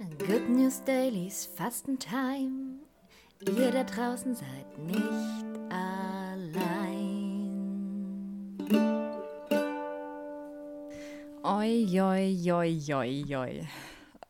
[0.00, 2.78] Good News Dailies Fastentime.
[3.46, 6.56] Ihr da draußen seid nicht allein.
[11.42, 13.68] Oi, oi, oi, oi, oi.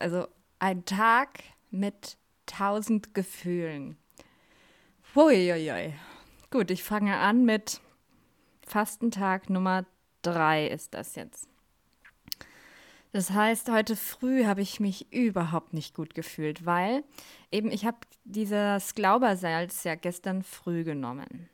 [0.00, 0.26] Also
[0.58, 2.16] ein Tag mit
[2.46, 3.96] tausend Gefühlen.
[5.14, 5.94] Hui, ui, ui.
[6.50, 7.80] Gut, ich fange an mit
[8.66, 9.86] Fastentag Nummer
[10.22, 11.48] drei ist das jetzt.
[13.12, 17.02] Das heißt, heute früh habe ich mich überhaupt nicht gut gefühlt, weil
[17.50, 21.48] eben ich habe dieses Glaubersalz ja gestern früh genommen.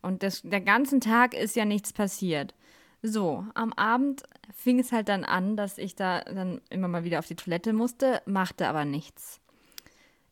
[0.00, 2.54] Und das, der ganzen Tag ist ja nichts passiert.
[3.02, 4.22] So, am Abend
[4.54, 7.72] fing es halt dann an, dass ich da dann immer mal wieder auf die Toilette
[7.72, 9.40] musste, machte aber nichts.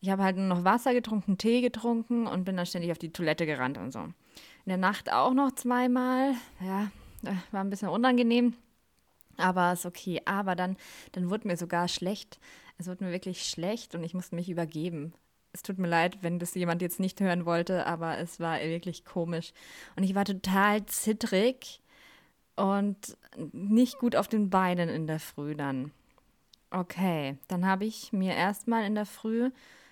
[0.00, 3.12] Ich habe halt nur noch Wasser getrunken, Tee getrunken und bin dann ständig auf die
[3.12, 4.00] Toilette gerannt und so.
[4.00, 6.34] In der Nacht auch noch zweimal.
[6.60, 6.90] Ja,
[7.24, 8.54] äh, war ein bisschen unangenehm.
[9.36, 10.20] Aber ist okay.
[10.24, 10.76] Aber dann,
[11.12, 12.38] dann wurde mir sogar schlecht.
[12.78, 15.12] Es wurde mir wirklich schlecht und ich musste mich übergeben.
[15.52, 19.04] Es tut mir leid, wenn das jemand jetzt nicht hören wollte, aber es war wirklich
[19.04, 19.52] komisch.
[19.96, 21.82] Und ich war total zittrig
[22.56, 23.16] und
[23.52, 25.92] nicht gut auf den Beinen in der Früh dann.
[26.70, 29.50] Okay, dann habe ich mir erstmal in der Früh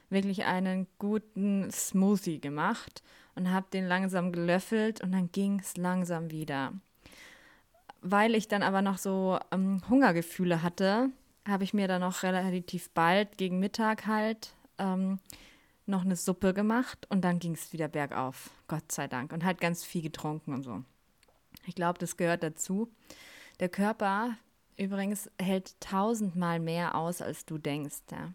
[0.08, 3.02] wirklich einen guten Smoothie gemacht
[3.34, 6.72] und habe den langsam gelöffelt und dann ging es langsam wieder.
[8.02, 11.10] Weil ich dann aber noch so ähm, Hungergefühle hatte,
[11.46, 15.18] habe ich mir dann noch relativ bald gegen Mittag halt ähm,
[15.86, 19.32] noch eine Suppe gemacht und dann ging es wieder bergauf, Gott sei Dank.
[19.32, 20.82] Und halt ganz viel getrunken und so.
[21.66, 22.90] Ich glaube, das gehört dazu.
[23.58, 24.36] Der Körper
[24.76, 28.02] übrigens hält tausendmal mehr aus, als du denkst.
[28.10, 28.32] Ja.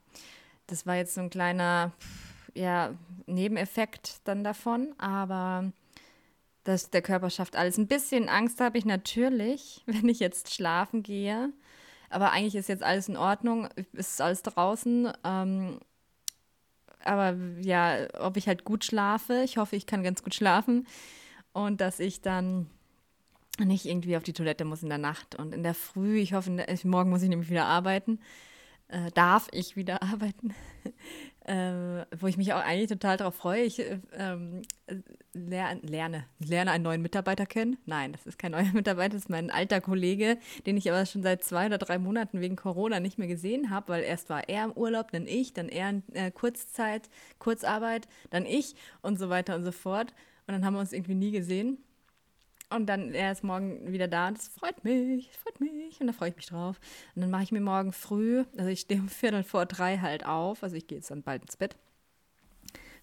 [0.67, 1.91] Das war jetzt so ein kleiner
[2.53, 2.93] ja,
[3.25, 5.71] Nebeneffekt dann davon, aber
[6.65, 7.77] dass der Körper schafft alles.
[7.77, 11.53] Ein bisschen Angst habe ich natürlich, wenn ich jetzt schlafen gehe.
[12.09, 15.11] Aber eigentlich ist jetzt alles in Ordnung, ist alles draußen.
[15.23, 15.79] Ähm,
[17.03, 20.87] aber ja, ob ich halt gut schlafe, ich hoffe, ich kann ganz gut schlafen
[21.53, 22.67] und dass ich dann
[23.59, 26.17] nicht irgendwie auf die Toilette muss in der Nacht und in der Früh.
[26.17, 26.51] Ich hoffe,
[26.83, 28.19] morgen muss ich nämlich wieder arbeiten
[28.87, 30.53] äh, darf ich wieder arbeiten,
[31.45, 33.63] äh, wo ich mich auch eigentlich total darauf freue.
[33.63, 33.93] Ich äh,
[35.33, 37.77] ler lerne, lerne einen neuen Mitarbeiter kennen.
[37.85, 41.21] Nein, das ist kein neuer Mitarbeiter, das ist mein alter Kollege, den ich aber schon
[41.21, 44.65] seit zwei oder drei Monaten wegen Corona nicht mehr gesehen habe, weil erst war er
[44.65, 49.55] im Urlaub, dann ich, dann er in äh, Kurzzeit, Kurzarbeit, dann ich und so weiter
[49.55, 50.13] und so fort.
[50.47, 51.77] Und dann haben wir uns irgendwie nie gesehen.
[52.69, 56.13] Und dann, er ist morgen wieder da und das freut mich, freut mich und da
[56.13, 56.79] freue ich mich drauf.
[57.15, 60.25] Und dann mache ich mir morgen früh, also ich stehe um Viertel vor drei halt
[60.25, 61.75] auf, also ich gehe jetzt dann bald ins Bett,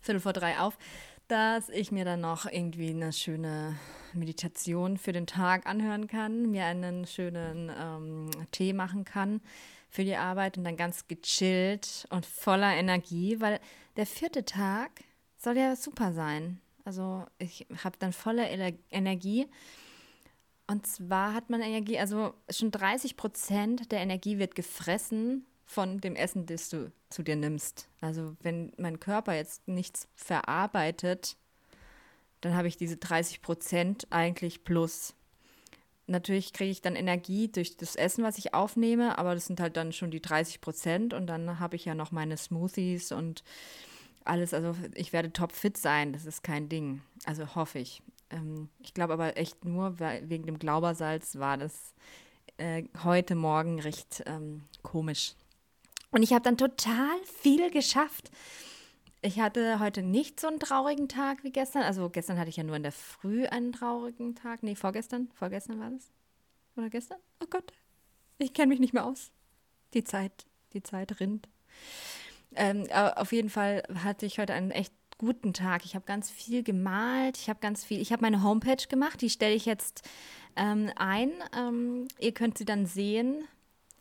[0.00, 0.77] Viertel vor drei auf,
[1.28, 3.77] dass ich mir dann noch irgendwie eine schöne
[4.12, 9.41] Meditation für den Tag anhören kann, mir einen schönen ähm, Tee machen kann
[9.89, 13.61] für die Arbeit und dann ganz gechillt und voller Energie, weil
[13.97, 14.91] der vierte Tag
[15.37, 16.61] soll ja super sein.
[16.84, 18.48] Also ich habe dann volle
[18.91, 19.47] Energie.
[20.66, 26.16] Und zwar hat man Energie, also schon 30 Prozent der Energie wird gefressen von dem
[26.16, 27.88] Essen, das du zu dir nimmst.
[28.00, 31.37] Also wenn mein Körper jetzt nichts verarbeitet,
[32.41, 35.14] dann habe ich diese 30 Prozent eigentlich plus.
[36.06, 39.76] Natürlich kriege ich dann Energie durch das Essen, was ich aufnehme, aber das sind halt
[39.76, 43.44] dann schon die 30 Prozent und dann habe ich ja noch meine Smoothies und
[44.25, 47.03] alles, also ich werde topfit sein, das ist kein Ding.
[47.25, 48.03] Also hoffe ich.
[48.31, 51.94] Ähm, ich glaube aber echt nur, wegen dem Glaubersalz war das
[52.56, 55.34] äh, heute Morgen recht ähm, komisch.
[56.11, 58.31] Und ich habe dann total viel geschafft.
[59.22, 61.82] Ich hatte heute nicht so einen traurigen Tag wie gestern.
[61.82, 64.62] Also gestern hatte ich ja nur in der Früh einen traurigen Tag.
[64.62, 65.31] Nee, vorgestern.
[65.34, 66.11] Vorgestern war das.
[66.77, 67.19] Oder gestern?
[67.43, 67.72] Oh Gott.
[68.38, 69.31] Ich kenne mich nicht mehr aus.
[69.94, 71.49] Die Zeit, die Zeit rinnt.
[72.56, 75.84] Ähm, auf jeden Fall hatte ich heute einen echt guten Tag.
[75.84, 77.36] Ich habe ganz viel gemalt.
[77.36, 78.00] Ich habe ganz viel.
[78.00, 79.20] Ich habe meine Homepage gemacht.
[79.20, 80.02] Die stelle ich jetzt
[80.56, 81.30] ähm, ein.
[81.56, 83.44] Ähm, ihr könnt sie dann sehen.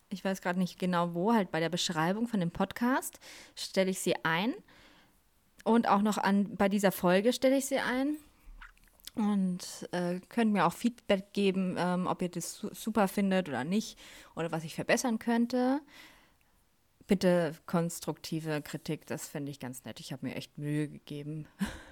[0.10, 3.20] Ich weiß gerade nicht genau wo, halt bei der Beschreibung von dem Podcast
[3.56, 4.54] stelle ich sie ein.
[5.64, 8.18] Und auch noch an, bei dieser Folge stelle ich sie ein.
[9.14, 14.00] Und äh, könnt mir auch Feedback geben, ähm, ob ihr das super findet oder nicht
[14.36, 15.82] oder was ich verbessern könnte
[17.12, 20.00] bitte konstruktive Kritik, das fände ich ganz nett.
[20.00, 21.46] Ich habe mir echt Mühe gegeben.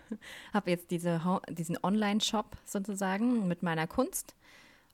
[0.54, 1.20] habe jetzt diese,
[1.50, 4.34] diesen Online-Shop sozusagen mit meiner Kunst.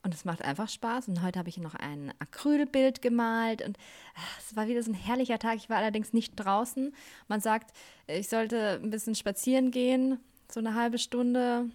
[0.02, 1.10] Und es macht einfach Spaß.
[1.10, 3.62] Und heute habe ich noch ein Acrylbild gemalt.
[3.62, 3.78] Und
[4.16, 5.58] ach, es war wieder so ein herrlicher Tag.
[5.58, 6.96] Ich war allerdings nicht draußen.
[7.28, 10.18] Man sagt, ich sollte ein bisschen spazieren gehen,
[10.52, 11.70] so eine halbe Stunde.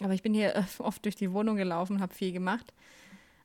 [0.00, 2.72] Aber ich bin hier oft durch die Wohnung gelaufen, habe viel gemacht.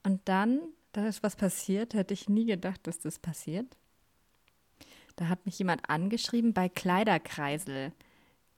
[0.03, 0.62] Und dann,
[0.94, 3.75] da ist was passiert, hätte ich nie gedacht, dass das passiert.
[5.19, 7.92] Da hat mich jemand angeschrieben bei Kleiderkreisel.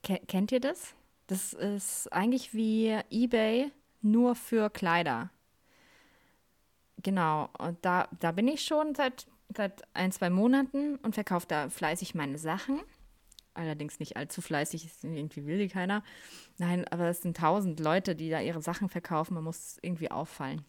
[0.04, 0.94] Ke kennt ihr das?
[1.26, 3.72] Das ist eigentlich wie eBay,
[4.04, 5.32] nur für Kleider.
[7.02, 9.26] Genau, und da, da bin ich schon seit,
[9.58, 12.80] seit ein, zwei Monaten und verkaufe da fleißig meine Sachen.
[13.56, 16.04] Allerdings nicht allzu fleißig, irgendwie will die keiner.
[16.60, 19.34] Nein, aber es sind tausend Leute, die da ihre Sachen verkaufen.
[19.34, 20.64] Man muss irgendwie auffallen.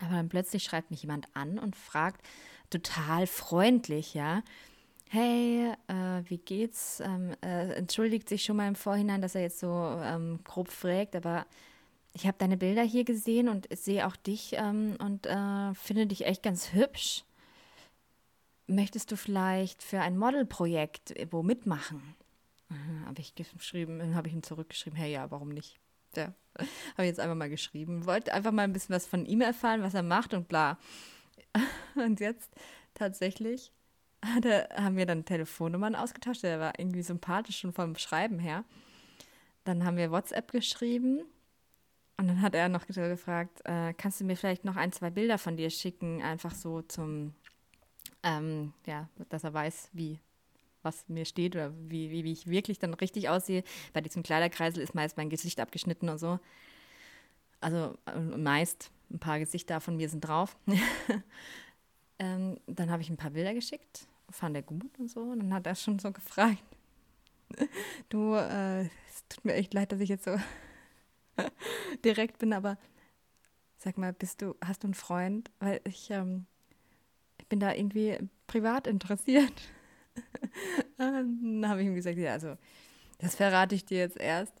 [0.00, 2.20] Aber dann plötzlich schreibt mich jemand an und fragt
[2.68, 4.42] total freundlich, ja.
[5.10, 7.00] Hey, äh, wie geht's?
[7.00, 11.16] Ähm, äh, entschuldigt sich schon mal im Vorhinein, dass er jetzt so ähm, grob fragt,
[11.16, 11.46] aber
[12.12, 16.26] ich habe deine Bilder hier gesehen und sehe auch dich ähm, und äh, finde dich
[16.26, 17.24] echt ganz hübsch.
[18.66, 22.02] Möchtest du vielleicht für ein Modelprojekt wo mitmachen?
[23.06, 25.80] Habe ich geschrieben, habe ich ihm zurückgeschrieben, hey, ja, warum nicht?
[26.16, 28.04] Ja, habe ich jetzt einfach mal geschrieben.
[28.04, 30.78] Wollte einfach mal ein bisschen was von ihm erfahren, was er macht und bla.
[31.94, 32.50] Und jetzt
[32.94, 33.72] tatsächlich
[34.44, 36.42] er, haben wir dann Telefonnummern ausgetauscht.
[36.42, 38.64] Der war irgendwie sympathisch schon vom Schreiben her.
[39.64, 41.22] Dann haben wir WhatsApp geschrieben.
[42.16, 45.38] Und dann hat er noch gefragt, äh, kannst du mir vielleicht noch ein, zwei Bilder
[45.38, 47.32] von dir schicken, einfach so zum,
[48.24, 50.18] ähm, ja, dass er weiß, wie,
[50.82, 53.62] was mir steht oder wie, wie, wie ich wirklich dann richtig aussehe.
[53.92, 56.40] Bei diesem Kleiderkreisel ist meist mein Gesicht abgeschnitten und so.
[57.60, 60.56] Also äh, meist ein paar Gesichter von mir sind drauf.
[62.18, 65.20] ähm, dann habe ich ein paar Bilder geschickt, fand er gut und so.
[65.20, 66.62] Und dann hat er schon so gefragt,
[68.08, 70.36] du, äh, es tut mir echt leid, dass ich jetzt so
[72.04, 72.78] direkt bin, aber
[73.78, 75.50] sag mal, bist du, hast du einen Freund?
[75.60, 76.46] Weil ich, ähm,
[77.38, 79.52] ich bin da irgendwie privat interessiert.
[80.96, 82.56] dann habe ich ihm gesagt, ja, also
[83.18, 84.52] das verrate ich dir jetzt erst,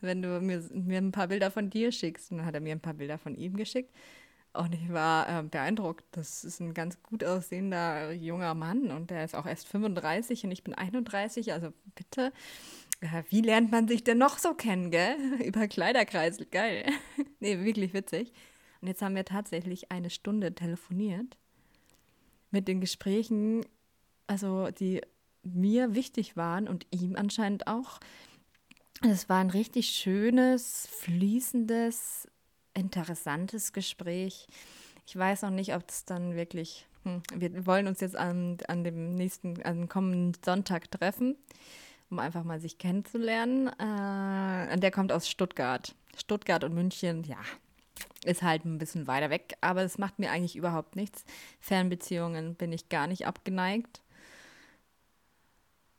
[0.00, 2.30] wenn du mir, mir ein paar Bilder von dir schickst.
[2.30, 3.94] Und dann hat er mir ein paar Bilder von ihm geschickt.
[4.54, 6.04] Und ich war äh, beeindruckt.
[6.12, 10.50] Das ist ein ganz gut aussehender junger Mann und der ist auch erst 35 und
[10.50, 11.52] ich bin 31.
[11.54, 12.32] Also bitte,
[13.00, 15.16] äh, wie lernt man sich denn noch so kennen, gell?
[15.44, 16.84] Über Kleiderkreisel, geil.
[17.40, 18.32] nee, wirklich witzig.
[18.82, 21.36] Und jetzt haben wir tatsächlich eine Stunde telefoniert
[22.50, 23.64] mit den Gesprächen,
[24.26, 25.00] also die
[25.42, 28.00] mir wichtig waren und ihm anscheinend auch.
[29.00, 32.28] Es war ein richtig schönes, fließendes,
[32.74, 34.46] interessantes Gespräch.
[35.06, 36.86] Ich weiß noch nicht, ob es dann wirklich.
[37.04, 41.36] Hm, wir wollen uns jetzt an, an dem nächsten, an dem kommenden Sonntag treffen,
[42.10, 43.68] um einfach mal sich kennenzulernen.
[43.68, 45.94] Äh, der kommt aus Stuttgart.
[46.16, 47.38] Stuttgart und München, ja,
[48.24, 51.24] ist halt ein bisschen weiter weg, aber es macht mir eigentlich überhaupt nichts.
[51.60, 54.02] Fernbeziehungen bin ich gar nicht abgeneigt.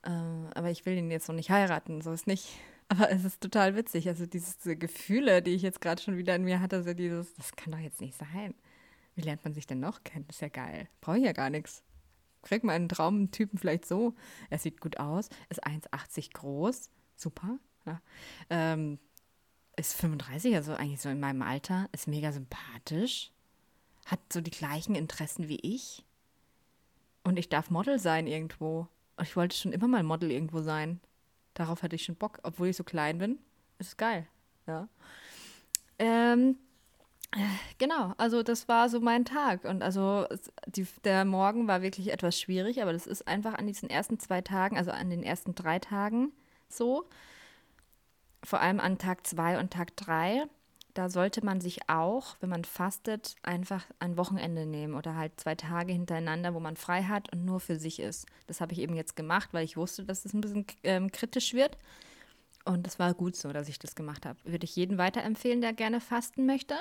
[0.03, 0.09] Äh,
[0.53, 2.47] aber ich will ihn jetzt noch nicht heiraten, so ist nicht.
[2.89, 4.07] Aber es ist total witzig.
[4.07, 7.55] Also diese Gefühle, die ich jetzt gerade schon wieder in mir hatte, so dieses, das
[7.55, 8.53] kann doch jetzt nicht sein.
[9.15, 10.25] Wie lernt man sich denn noch kennen?
[10.27, 10.87] Das ist ja geil.
[11.01, 11.83] Brauche ich ja gar nichts.
[12.41, 14.15] Krieg mal einen Traumtypen vielleicht so.
[14.49, 16.89] Er sieht gut aus, ist 1,80 groß.
[17.15, 17.57] Super.
[17.85, 18.01] Ja.
[18.49, 18.99] Ähm,
[19.75, 21.89] ist 35, also eigentlich so in meinem Alter.
[21.91, 23.31] Ist mega sympathisch.
[24.05, 26.03] Hat so die gleichen Interessen wie ich.
[27.23, 28.87] Und ich darf Model sein irgendwo.
[29.21, 30.99] Ich wollte schon immer mal Model irgendwo sein.
[31.53, 33.39] Darauf hatte ich schon Bock, obwohl ich so klein bin.
[33.79, 34.27] Ist geil,
[34.67, 34.87] ja.
[35.99, 36.57] Ähm,
[37.77, 39.63] genau, also das war so mein Tag.
[39.65, 40.27] Und also
[40.67, 44.41] die, der Morgen war wirklich etwas schwierig, aber das ist einfach an diesen ersten zwei
[44.41, 46.31] Tagen, also an den ersten drei Tagen
[46.69, 47.07] so.
[48.43, 50.43] Vor allem an Tag zwei und Tag drei
[50.93, 55.55] da sollte man sich auch, wenn man fastet, einfach ein Wochenende nehmen oder halt zwei
[55.55, 58.27] Tage hintereinander, wo man frei hat und nur für sich ist.
[58.47, 61.53] Das habe ich eben jetzt gemacht, weil ich wusste, dass es ein bisschen ähm, kritisch
[61.53, 61.77] wird.
[62.65, 64.39] Und es war gut so, dass ich das gemacht habe.
[64.43, 66.75] Würde ich jedem weiterempfehlen, der gerne fasten möchte.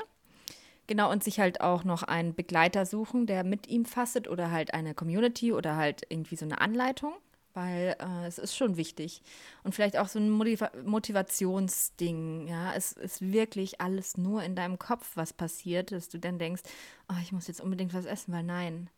[0.86, 4.74] Genau, und sich halt auch noch einen Begleiter suchen, der mit ihm fastet oder halt
[4.74, 7.14] eine Community oder halt irgendwie so eine Anleitung
[7.54, 9.22] weil äh, es ist schon wichtig.
[9.62, 12.74] Und vielleicht auch so ein Motiva Motivationsding, ja.
[12.74, 16.62] Es ist wirklich alles nur in deinem Kopf, was passiert, dass du dann denkst,
[17.08, 18.90] oh, ich muss jetzt unbedingt was essen, weil nein.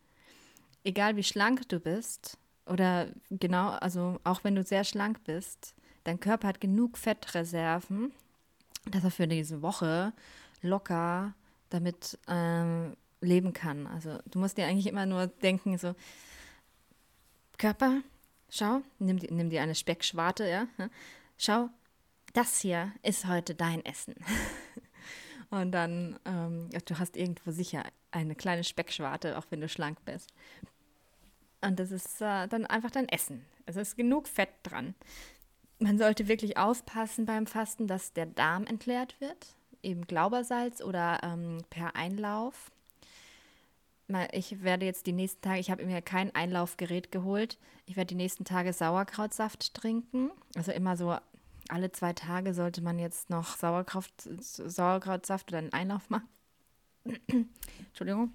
[0.85, 6.21] Egal wie schlank du bist, oder genau, also auch wenn du sehr schlank bist, dein
[6.21, 8.13] Körper hat genug Fettreserven,
[8.91, 10.13] dass er für diese Woche
[10.63, 11.35] locker
[11.71, 13.87] damit ähm, leben kann.
[13.87, 15.95] Also du musst dir eigentlich immer nur denken, so,
[17.59, 18.01] Körper,
[18.57, 20.69] Schau, nimm, nimm dir eine Speckschwarte, ja.
[21.37, 21.71] Schau,
[22.35, 24.15] das hier ist heute dein Essen.
[25.51, 27.83] Und dann, ähm, du hast irgendwo sicher
[28.13, 30.33] eine kleine Speckschwarte, auch wenn du schlank bist.
[31.63, 33.45] Und das ist äh, dann einfach dein Essen.
[33.67, 34.95] Es ist genug Fett dran.
[35.81, 41.65] Man sollte wirklich aufpassen beim Fasten, dass der Darm entleert wird, eben Glaubersalz oder ähm,
[41.71, 42.71] per Einlauf.
[44.33, 47.59] Ich werde jetzt die nächsten Tage, ich habe mir kein Einlaufgerät geholt.
[47.87, 50.31] Ich werde die nächsten Tage Sauerkrautsaft trinken.
[50.57, 51.17] Also immer so
[51.69, 56.29] alle zwei Tage sollte man jetzt noch Sauerkraut, Sauerkrautsaft oder einen Einlauf machen.
[57.89, 58.35] Entschuldigung.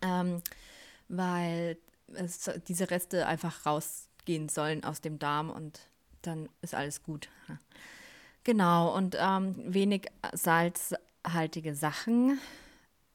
[0.00, 0.42] Ähm,
[1.08, 1.76] weil
[2.14, 5.80] es, diese Reste einfach rausgehen sollen aus dem Darm und
[6.22, 7.28] dann ist alles gut.
[8.44, 12.40] Genau, und ähm, wenig salzhaltige Sachen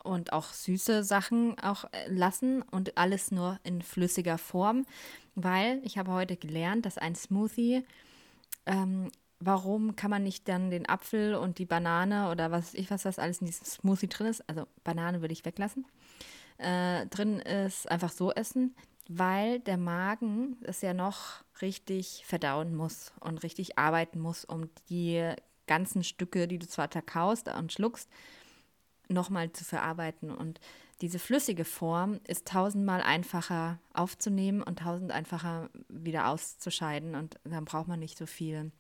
[0.08, 4.86] und auch süße Sachen auch äh, lassen und alles nur in flüssiger Form,
[5.36, 7.84] weil ich habe heute gelernt, dass ein Smoothie,
[8.66, 13.06] ähm, warum kann man nicht dann den Apfel und die Banane oder was ich was
[13.06, 15.86] was alles in diesem Smoothie drin ist, also Banane würde ich weglassen,
[16.58, 18.76] äh, drin ist, einfach so essen,
[19.10, 25.34] weil der Magen es ja noch richtig verdauen muss und richtig arbeiten muss, um die
[25.68, 28.10] ganzen Stücke, die du zwar verkaust und schluckst,
[29.10, 30.32] nochmal zu verarbeiten.
[30.32, 30.60] Und
[31.02, 37.16] diese flüssige Form ist tausendmal einfacher aufzunehmen und tausend einfacher wieder auszuscheiden.
[37.16, 38.72] Und dann braucht man nicht so viel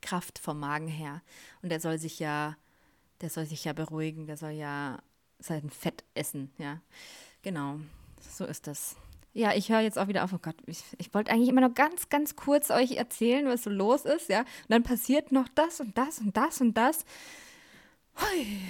[0.00, 1.22] Kraft vom Magen her.
[1.62, 2.56] Und der soll sich ja,
[3.20, 4.98] der soll sich ja beruhigen, der soll ja
[5.38, 6.80] sein Fett essen, ja.
[7.42, 7.78] Genau,
[8.20, 8.96] so ist das.
[9.34, 10.32] Ja, ich höre jetzt auch wieder auf.
[10.32, 13.70] Oh Gott, ich, ich wollte eigentlich immer noch ganz, ganz kurz euch erzählen, was so
[13.70, 14.40] los ist, ja.
[14.40, 17.04] Und dann passiert noch das und das und das und das.
[18.16, 18.60] Hui.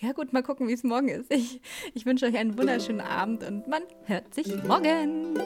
[0.00, 1.32] Ja gut, mal gucken, wie es morgen ist.
[1.32, 1.60] Ich,
[1.94, 5.38] ich wünsche euch einen wunderschönen Abend und man hört sich morgen.